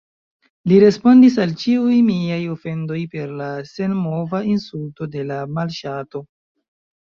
Li 0.69 0.77
respondis 0.83 1.37
al 1.45 1.53
ĉiuj 1.63 1.97
miaj 2.07 2.39
ofendoj 2.55 2.99
per 3.13 3.37
la 3.43 3.53
senmova 3.75 4.43
insulto 4.57 5.13
de 5.19 5.31
la 5.33 5.41
malŝato. 5.61 6.27